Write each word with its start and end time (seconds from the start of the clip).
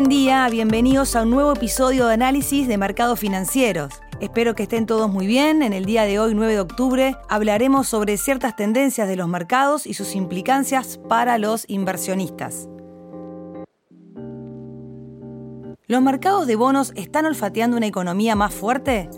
Buen 0.00 0.08
día, 0.08 0.48
bienvenidos 0.50 1.14
a 1.14 1.24
un 1.24 1.30
nuevo 1.30 1.52
episodio 1.52 2.06
de 2.06 2.14
análisis 2.14 2.66
de 2.66 2.78
mercados 2.78 3.20
financieros. 3.20 4.00
Espero 4.18 4.54
que 4.54 4.62
estén 4.62 4.86
todos 4.86 5.12
muy 5.12 5.26
bien. 5.26 5.62
En 5.62 5.74
el 5.74 5.84
día 5.84 6.04
de 6.04 6.18
hoy, 6.18 6.34
9 6.34 6.54
de 6.54 6.60
octubre, 6.60 7.16
hablaremos 7.28 7.86
sobre 7.86 8.16
ciertas 8.16 8.56
tendencias 8.56 9.08
de 9.08 9.16
los 9.16 9.28
mercados 9.28 9.86
y 9.86 9.92
sus 9.92 10.14
implicancias 10.14 10.98
para 11.06 11.36
los 11.36 11.68
inversionistas. 11.68 12.66
¿Los 15.86 16.00
mercados 16.00 16.46
de 16.46 16.56
bonos 16.56 16.94
están 16.96 17.26
olfateando 17.26 17.76
una 17.76 17.86
economía 17.86 18.34
más 18.34 18.54
fuerte? 18.54 19.10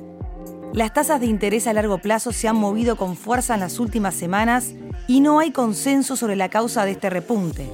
Las 0.72 0.92
tasas 0.92 1.20
de 1.20 1.26
interés 1.26 1.68
a 1.68 1.74
largo 1.74 1.98
plazo 1.98 2.32
se 2.32 2.48
han 2.48 2.56
movido 2.56 2.96
con 2.96 3.14
fuerza 3.14 3.54
en 3.54 3.60
las 3.60 3.78
últimas 3.78 4.14
semanas 4.14 4.74
y 5.06 5.20
no 5.20 5.38
hay 5.38 5.52
consenso 5.52 6.16
sobre 6.16 6.34
la 6.34 6.48
causa 6.48 6.84
de 6.84 6.90
este 6.90 7.08
repunte. 7.08 7.70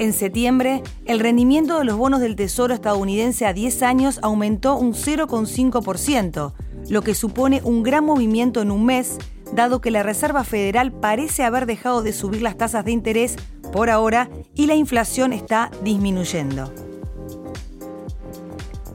En 0.00 0.14
septiembre, 0.14 0.82
el 1.04 1.20
rendimiento 1.20 1.78
de 1.78 1.84
los 1.84 1.98
bonos 1.98 2.20
del 2.20 2.34
Tesoro 2.34 2.72
estadounidense 2.72 3.44
a 3.44 3.52
10 3.52 3.82
años 3.82 4.18
aumentó 4.22 4.76
un 4.76 4.94
0,5%, 4.94 6.54
lo 6.88 7.02
que 7.02 7.14
supone 7.14 7.60
un 7.64 7.82
gran 7.82 8.06
movimiento 8.06 8.62
en 8.62 8.70
un 8.70 8.86
mes, 8.86 9.18
dado 9.52 9.82
que 9.82 9.90
la 9.90 10.02
Reserva 10.02 10.42
Federal 10.42 10.90
parece 10.90 11.44
haber 11.44 11.66
dejado 11.66 12.02
de 12.02 12.14
subir 12.14 12.40
las 12.40 12.56
tasas 12.56 12.86
de 12.86 12.92
interés 12.92 13.36
por 13.74 13.90
ahora 13.90 14.30
y 14.54 14.64
la 14.64 14.74
inflación 14.74 15.34
está 15.34 15.70
disminuyendo. 15.84 16.72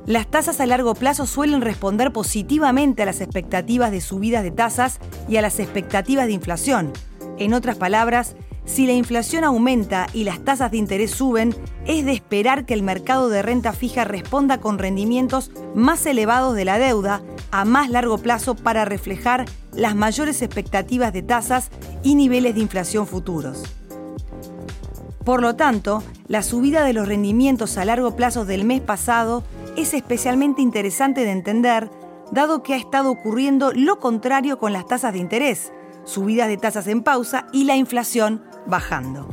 Las 0.08 0.26
tasas 0.26 0.59
a 0.59 0.66
largo 0.66 0.95
plazo 0.95 1.28
suelen 1.28 1.62
responder 1.62 2.14
positivamente 2.14 3.03
a 3.03 3.06
las 3.06 3.22
expectativas 3.22 3.92
de 3.92 4.02
subidas 4.02 4.42
de 4.42 4.50
tasas 4.50 5.00
y 5.30 5.38
a 5.38 5.44
las 5.44 5.59
expectativas 5.59 6.26
de 6.26 6.34
inflación. 6.34 6.94
En 7.38 7.53
otras 7.53 7.76
palabras, 7.76 8.36
si 8.65 8.87
la 8.87 8.93
inflación 8.93 9.43
aumenta 9.43 10.07
y 10.11 10.23
las 10.23 10.43
tasas 10.43 10.71
de 10.71 10.77
interés 10.77 11.11
suben, 11.11 11.55
es 11.85 12.03
de 12.03 12.13
esperar 12.13 12.66
que 12.66 12.73
el 12.73 12.81
mercado 12.81 13.30
de 13.30 13.44
renta 13.44 13.73
fija 13.73 14.05
responda 14.05 14.59
con 14.59 14.80
rendimientos 14.80 15.52
más 15.75 16.05
elevados 16.07 16.55
de 16.55 16.66
la 16.66 16.80
deuda 16.80 17.22
a 17.52 17.63
más 17.63 17.89
largo 17.89 18.17
plazo 18.17 18.55
para 18.55 18.83
reflejar 18.83 19.45
las 19.72 19.95
mayores 19.95 20.41
expectativas 20.41 21.13
de 21.13 21.22
tasas 21.22 21.69
y 22.02 22.16
niveles 22.16 22.55
de 22.55 22.61
inflación 22.61 23.05
futuros. 23.05 23.63
Por 25.23 25.41
lo 25.41 25.55
tanto, 25.55 26.03
la 26.27 26.41
subida 26.41 26.83
de 26.83 26.94
los 26.94 27.07
rendimientos 27.07 27.77
a 27.77 27.85
largo 27.85 28.16
plazo 28.16 28.45
del 28.45 28.63
mes 28.63 28.81
pasado 28.81 29.44
es 29.75 29.94
especialmente 29.94 30.61
interesante 30.61 31.22
de 31.22 31.31
entender, 31.31 31.89
dado 32.31 32.63
que 32.63 32.73
ha 32.73 32.77
estado 32.77 33.11
ocurriendo 33.11 33.72
lo 33.73 34.00
contrario 34.00 34.57
con 34.57 34.73
las 34.73 34.88
tasas 34.88 35.13
de 35.13 35.19
interés, 35.19 35.72
subidas 36.03 36.47
de 36.47 36.57
tasas 36.57 36.88
en 36.88 37.03
pausa 37.03 37.47
y 37.52 37.66
la 37.66 37.75
inflación 37.75 38.44
bajando. 38.66 39.30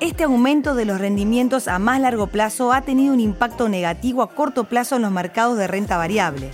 Este 0.00 0.22
aumento 0.24 0.76
de 0.76 0.84
los 0.84 1.00
rendimientos 1.00 1.66
a 1.66 1.80
más 1.80 2.00
largo 2.00 2.28
plazo 2.28 2.72
ha 2.72 2.82
tenido 2.82 3.12
un 3.12 3.18
impacto 3.18 3.68
negativo 3.68 4.22
a 4.22 4.30
corto 4.30 4.64
plazo 4.64 4.94
en 4.96 5.02
los 5.02 5.10
mercados 5.10 5.58
de 5.58 5.66
renta 5.66 5.96
variable. 5.96 6.50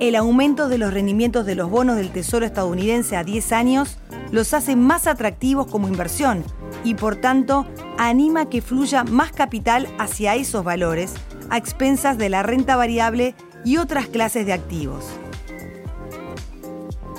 El 0.00 0.16
aumento 0.16 0.68
de 0.68 0.78
los 0.78 0.92
rendimientos 0.92 1.44
de 1.44 1.54
los 1.54 1.70
bonos 1.70 1.96
del 1.96 2.10
Tesoro 2.10 2.46
estadounidense 2.46 3.16
a 3.16 3.24
10 3.24 3.52
años 3.52 3.98
los 4.32 4.54
hace 4.54 4.74
más 4.74 5.06
atractivos 5.06 5.66
como 5.66 5.86
inversión 5.86 6.44
y 6.82 6.94
por 6.94 7.16
tanto 7.16 7.66
anima 7.98 8.48
que 8.48 8.62
fluya 8.62 9.04
más 9.04 9.30
capital 9.30 9.86
hacia 9.98 10.34
esos 10.34 10.64
valores 10.64 11.14
a 11.50 11.58
expensas 11.58 12.18
de 12.18 12.30
la 12.30 12.42
renta 12.42 12.74
variable 12.74 13.34
y 13.64 13.76
otras 13.76 14.06
clases 14.06 14.46
de 14.46 14.54
activos. 14.54 15.04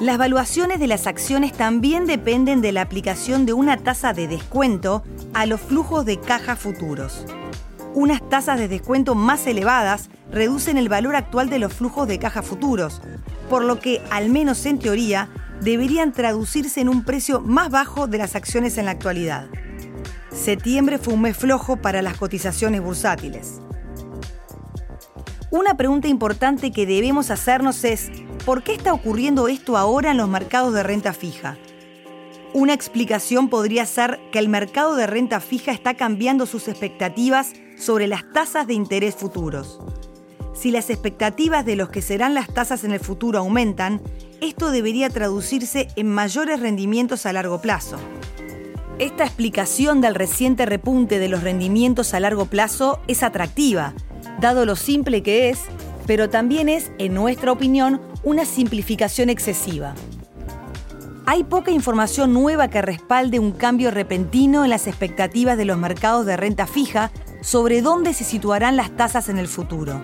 Las 0.01 0.17
valuaciones 0.17 0.81
de 0.81 0.87
las 0.87 1.07
acciones 1.07 1.53
también 1.53 2.05
dependen 2.05 2.59
de 2.59 2.73
la 2.73 2.81
aplicación 2.81 3.45
de 3.45 3.53
una 3.53 3.77
tasa 3.77 4.11
de 4.11 4.27
descuento 4.27 5.03
a 5.33 5.45
los 5.45 5.61
flujos 5.61 6.05
de 6.05 6.19
caja 6.19 6.57
futuros. 6.57 7.25
Unas 7.93 8.27
tasas 8.27 8.59
de 8.59 8.67
descuento 8.67 9.15
más 9.15 9.47
elevadas 9.47 10.09
reducen 10.29 10.75
el 10.75 10.89
valor 10.89 11.15
actual 11.15 11.49
de 11.49 11.59
los 11.59 11.71
flujos 11.71 12.09
de 12.09 12.19
caja 12.19 12.41
futuros, 12.41 13.01
por 13.49 13.63
lo 13.63 13.79
que, 13.79 14.01
al 14.11 14.29
menos 14.29 14.65
en 14.65 14.79
teoría, 14.79 15.29
deberían 15.61 16.11
traducirse 16.11 16.81
en 16.81 16.89
un 16.89 17.05
precio 17.05 17.39
más 17.39 17.69
bajo 17.69 18.07
de 18.07 18.17
las 18.17 18.35
acciones 18.35 18.77
en 18.77 18.85
la 18.85 18.91
actualidad. 18.91 19.47
Septiembre 20.29 20.97
fue 20.97 21.13
un 21.13 21.21
mes 21.21 21.37
flojo 21.37 21.77
para 21.77 22.01
las 22.01 22.17
cotizaciones 22.17 22.81
bursátiles. 22.81 23.61
Una 25.51 25.77
pregunta 25.77 26.09
importante 26.09 26.73
que 26.73 26.85
debemos 26.85 27.31
hacernos 27.31 27.85
es, 27.85 28.11
¿por 28.43 28.63
qué 28.63 28.73
está 28.73 28.93
ocurriendo 28.93 29.47
esto 29.47 29.77
ahora 29.77 30.11
en 30.11 30.17
los 30.17 30.27
mercados 30.27 30.73
de 30.73 30.83
renta 30.83 31.13
fija? 31.13 31.57
Una 32.53 32.73
explicación 32.73 33.49
podría 33.49 33.85
ser 33.85 34.19
que 34.31 34.39
el 34.39 34.49
mercado 34.49 34.95
de 34.95 35.07
renta 35.07 35.39
fija 35.39 35.71
está 35.71 35.93
cambiando 35.93 36.45
sus 36.45 36.67
expectativas 36.67 37.53
sobre 37.77 38.07
las 38.07 38.31
tasas 38.31 38.65
de 38.67 38.73
interés 38.73 39.15
futuros. 39.15 39.79
Si 40.53 40.71
las 40.71 40.89
expectativas 40.89 41.65
de 41.65 41.75
los 41.75 41.89
que 41.89 42.01
serán 42.01 42.33
las 42.33 42.47
tasas 42.47 42.85
en 42.85 42.91
el 42.91 43.01
futuro 43.01 43.39
aumentan, 43.39 44.01
esto 44.39 44.71
debería 44.71 45.09
traducirse 45.09 45.89
en 45.97 46.09
mayores 46.09 46.61
rendimientos 46.61 47.25
a 47.25 47.33
largo 47.33 47.59
plazo. 47.59 47.97
Esta 48.99 49.25
explicación 49.25 49.99
del 49.99 50.15
reciente 50.15 50.65
repunte 50.65 51.19
de 51.19 51.27
los 51.27 51.43
rendimientos 51.43 52.13
a 52.13 52.21
largo 52.21 52.45
plazo 52.45 53.01
es 53.09 53.23
atractiva, 53.23 53.93
dado 54.39 54.65
lo 54.65 54.77
simple 54.77 55.21
que 55.21 55.49
es, 55.49 55.59
pero 56.07 56.29
también 56.29 56.69
es, 56.69 56.91
en 56.99 57.13
nuestra 57.13 57.51
opinión, 57.51 57.99
una 58.25 58.43
simplificación 58.43 59.29
excesiva. 59.29 59.93
Hay 61.27 61.43
poca 61.43 61.71
información 61.71 62.33
nueva 62.33 62.67
que 62.67 62.81
respalde 62.81 63.39
un 63.39 63.51
cambio 63.51 63.91
repentino 63.91 64.63
en 64.63 64.71
las 64.71 64.87
expectativas 64.87 65.57
de 65.57 65.65
los 65.65 65.77
mercados 65.77 66.25
de 66.25 66.35
renta 66.35 66.65
fija 66.67 67.11
sobre 67.41 67.81
dónde 67.81 68.13
se 68.13 68.23
situarán 68.23 68.75
las 68.75 68.95
tasas 68.95 69.29
en 69.29 69.37
el 69.37 69.47
futuro. 69.47 70.01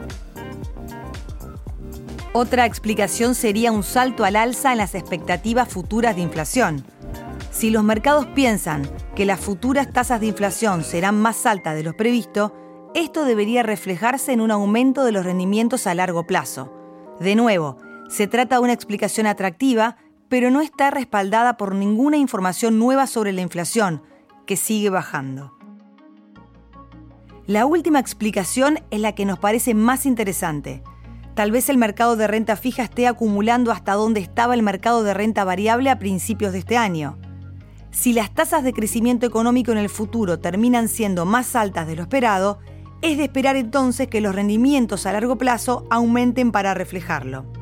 Otra 2.33 2.65
explicación 2.65 3.35
sería 3.35 3.71
un 3.71 3.83
salto 3.83 4.23
al 4.23 4.35
alza 4.35 4.71
en 4.71 4.77
las 4.77 4.95
expectativas 4.95 5.67
futuras 5.67 6.15
de 6.15 6.21
inflación. 6.21 6.85
Si 7.51 7.71
los 7.71 7.83
mercados 7.83 8.27
piensan 8.27 8.89
que 9.15 9.25
las 9.25 9.39
futuras 9.39 9.91
tasas 9.91 10.21
de 10.21 10.27
inflación 10.27 10.83
serán 10.83 11.19
más 11.19 11.45
altas 11.45 11.75
de 11.75 11.83
lo 11.83 11.97
previsto, 11.97 12.55
esto 12.93 13.25
debería 13.25 13.63
reflejarse 13.63 14.31
en 14.31 14.41
un 14.41 14.51
aumento 14.51 15.03
de 15.03 15.11
los 15.11 15.25
rendimientos 15.25 15.87
a 15.87 15.95
largo 15.95 16.25
plazo. 16.25 16.71
De 17.19 17.35
nuevo, 17.35 17.77
se 18.11 18.27
trata 18.27 18.57
de 18.57 18.61
una 18.61 18.73
explicación 18.73 19.25
atractiva, 19.25 19.95
pero 20.27 20.51
no 20.51 20.59
está 20.59 20.91
respaldada 20.91 21.55
por 21.55 21.73
ninguna 21.73 22.17
información 22.17 22.77
nueva 22.77 23.07
sobre 23.07 23.31
la 23.31 23.39
inflación, 23.39 24.03
que 24.45 24.57
sigue 24.57 24.89
bajando. 24.89 25.57
La 27.47 27.65
última 27.65 27.99
explicación 27.99 28.79
es 28.91 28.99
la 28.99 29.15
que 29.15 29.25
nos 29.25 29.39
parece 29.39 29.73
más 29.73 30.05
interesante. 30.05 30.83
Tal 31.35 31.51
vez 31.51 31.69
el 31.69 31.77
mercado 31.77 32.17
de 32.17 32.27
renta 32.27 32.57
fija 32.57 32.83
esté 32.83 33.07
acumulando 33.07 33.71
hasta 33.71 33.93
donde 33.93 34.19
estaba 34.19 34.55
el 34.55 34.61
mercado 34.61 35.03
de 35.03 35.13
renta 35.13 35.45
variable 35.45 35.89
a 35.89 35.97
principios 35.97 36.51
de 36.51 36.59
este 36.59 36.75
año. 36.75 37.17
Si 37.91 38.11
las 38.11 38.33
tasas 38.33 38.65
de 38.65 38.73
crecimiento 38.73 39.25
económico 39.25 39.71
en 39.71 39.77
el 39.77 39.89
futuro 39.89 40.37
terminan 40.37 40.89
siendo 40.89 41.25
más 41.25 41.55
altas 41.55 41.87
de 41.87 41.95
lo 41.95 42.01
esperado, 42.01 42.59
es 43.01 43.17
de 43.17 43.23
esperar 43.23 43.55
entonces 43.55 44.09
que 44.09 44.19
los 44.19 44.35
rendimientos 44.35 45.05
a 45.05 45.13
largo 45.13 45.37
plazo 45.37 45.87
aumenten 45.89 46.51
para 46.51 46.73
reflejarlo. 46.73 47.60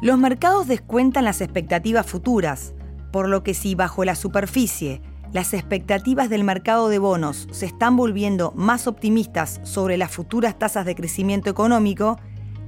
Los 0.00 0.18
mercados 0.18 0.66
descuentan 0.68 1.24
las 1.24 1.40
expectativas 1.40 2.06
futuras, 2.06 2.74
por 3.12 3.28
lo 3.28 3.42
que 3.42 3.54
si 3.54 3.74
bajo 3.74 4.04
la 4.04 4.14
superficie 4.14 5.02
las 5.32 5.52
expectativas 5.52 6.30
del 6.30 6.42
mercado 6.42 6.88
de 6.88 6.98
bonos 6.98 7.48
se 7.50 7.66
están 7.66 7.96
volviendo 7.96 8.52
más 8.56 8.86
optimistas 8.86 9.60
sobre 9.62 9.98
las 9.98 10.10
futuras 10.10 10.58
tasas 10.58 10.86
de 10.86 10.94
crecimiento 10.94 11.50
económico, 11.50 12.18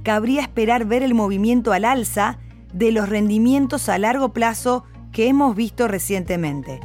cabría 0.03 0.41
esperar 0.41 0.85
ver 0.85 1.01
el 1.01 1.15
movimiento 1.15 1.73
al 1.73 1.85
alza 1.85 2.37
de 2.71 2.91
los 2.91 3.09
rendimientos 3.09 3.89
a 3.89 3.97
largo 3.97 4.29
plazo 4.29 4.83
que 5.11 5.27
hemos 5.27 5.55
visto 5.55 5.87
recientemente. 5.87 6.79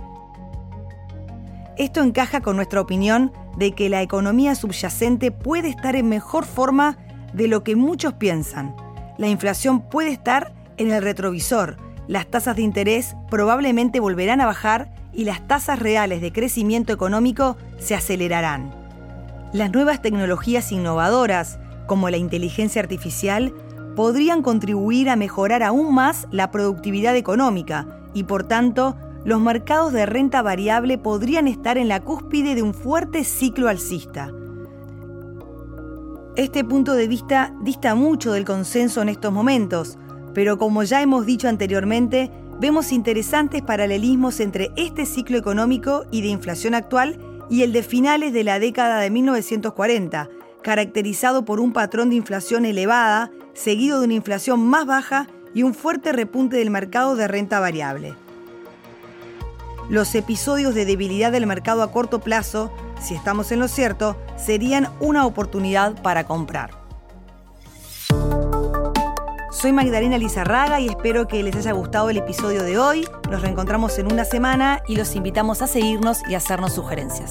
Esto 1.76 2.02
encaja 2.02 2.40
con 2.40 2.56
nuestra 2.56 2.80
opinión 2.80 3.30
de 3.58 3.72
que 3.72 3.90
la 3.90 4.00
economía 4.00 4.54
subyacente 4.54 5.30
puede 5.30 5.68
estar 5.68 5.94
en 5.94 6.08
mejor 6.08 6.46
forma 6.46 6.96
de 7.34 7.48
lo 7.48 7.62
que 7.62 7.76
muchos 7.76 8.14
piensan. 8.14 8.74
La 9.18 9.28
inflación 9.28 9.80
puede 9.80 10.10
estar 10.10 10.52
en 10.76 10.92
el 10.92 11.02
retrovisor, 11.02 11.78
las 12.08 12.26
tasas 12.26 12.56
de 12.56 12.62
interés 12.62 13.16
probablemente 13.30 13.98
volverán 13.98 14.40
a 14.40 14.46
bajar 14.46 14.92
y 15.12 15.24
las 15.24 15.46
tasas 15.48 15.78
reales 15.78 16.20
de 16.20 16.32
crecimiento 16.32 16.92
económico 16.92 17.56
se 17.78 17.94
acelerarán. 17.94 18.72
Las 19.52 19.72
nuevas 19.72 20.02
tecnologías 20.02 20.70
innovadoras, 20.70 21.58
como 21.86 22.08
la 22.10 22.16
inteligencia 22.16 22.80
artificial, 22.80 23.54
podrían 23.96 24.42
contribuir 24.42 25.08
a 25.08 25.16
mejorar 25.16 25.62
aún 25.62 25.94
más 25.94 26.28
la 26.30 26.50
productividad 26.50 27.16
económica 27.16 27.86
y 28.14 28.24
por 28.24 28.44
tanto 28.44 28.96
los 29.24 29.40
mercados 29.40 29.92
de 29.92 30.06
renta 30.06 30.42
variable 30.42 30.98
podrían 30.98 31.48
estar 31.48 31.78
en 31.78 31.88
la 31.88 32.00
cúspide 32.00 32.54
de 32.54 32.62
un 32.62 32.74
fuerte 32.74 33.24
ciclo 33.24 33.68
alcista. 33.68 34.30
Este 36.36 36.64
punto 36.64 36.92
de 36.92 37.08
vista 37.08 37.54
dista 37.62 37.94
mucho 37.94 38.32
del 38.32 38.44
consenso 38.44 39.00
en 39.00 39.08
estos 39.08 39.32
momentos, 39.32 39.96
pero 40.34 40.58
como 40.58 40.82
ya 40.82 41.00
hemos 41.00 41.24
dicho 41.24 41.48
anteriormente, 41.48 42.30
vemos 42.60 42.92
interesantes 42.92 43.62
paralelismos 43.62 44.40
entre 44.40 44.70
este 44.76 45.06
ciclo 45.06 45.38
económico 45.38 46.04
y 46.10 46.20
de 46.20 46.28
inflación 46.28 46.74
actual 46.74 47.18
y 47.48 47.62
el 47.62 47.72
de 47.72 47.82
finales 47.82 48.34
de 48.34 48.44
la 48.44 48.58
década 48.58 49.00
de 49.00 49.08
1940, 49.08 50.28
caracterizado 50.62 51.46
por 51.46 51.58
un 51.58 51.72
patrón 51.72 52.10
de 52.10 52.16
inflación 52.16 52.66
elevada, 52.66 53.30
seguido 53.54 54.00
de 54.00 54.04
una 54.04 54.14
inflación 54.14 54.60
más 54.60 54.84
baja 54.84 55.28
y 55.54 55.62
un 55.62 55.72
fuerte 55.72 56.12
repunte 56.12 56.58
del 56.58 56.68
mercado 56.68 57.16
de 57.16 57.28
renta 57.28 57.60
variable. 57.60 58.14
Los 59.88 60.14
episodios 60.16 60.74
de 60.74 60.84
debilidad 60.84 61.30
del 61.30 61.46
mercado 61.46 61.82
a 61.82 61.92
corto 61.92 62.18
plazo, 62.18 62.72
si 63.00 63.14
estamos 63.14 63.52
en 63.52 63.60
lo 63.60 63.68
cierto, 63.68 64.16
serían 64.36 64.88
una 65.00 65.26
oportunidad 65.26 66.02
para 66.02 66.24
comprar. 66.24 66.70
Soy 69.52 69.72
Magdalena 69.72 70.18
Lizarraga 70.18 70.80
y 70.80 70.88
espero 70.88 71.28
que 71.28 71.42
les 71.42 71.54
haya 71.56 71.72
gustado 71.72 72.10
el 72.10 72.18
episodio 72.18 72.62
de 72.64 72.78
hoy. 72.78 73.08
Nos 73.30 73.40
reencontramos 73.42 73.98
en 73.98 74.12
una 74.12 74.24
semana 74.24 74.82
y 74.88 74.96
los 74.96 75.14
invitamos 75.14 75.62
a 75.62 75.66
seguirnos 75.66 76.18
y 76.28 76.34
hacernos 76.34 76.74
sugerencias. 76.74 77.30